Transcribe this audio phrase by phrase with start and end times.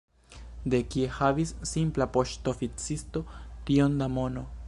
[0.73, 3.25] De kie havis simpla poŝtoficisto
[3.69, 4.47] tiom da mono?